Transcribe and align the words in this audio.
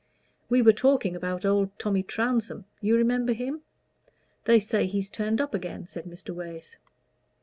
"We 0.49 0.63
were 0.63 0.73
talking 0.73 1.15
about 1.15 1.45
old 1.45 1.77
Tommy 1.77 2.01
Trounsem; 2.01 2.65
you 2.81 2.97
remember 2.97 3.33
him? 3.33 3.61
They 4.45 4.59
say 4.59 4.87
he's 4.87 5.11
turned 5.11 5.39
up 5.39 5.53
again," 5.53 5.85
said 5.85 6.05
Mr. 6.05 6.31
Wace. 6.33 6.77